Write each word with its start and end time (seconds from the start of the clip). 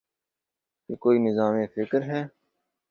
یہ 0.89 0.95
کوئی 0.95 1.17
نظام 1.19 1.55
فکر 1.75 2.01
ہے۔ 2.01 2.21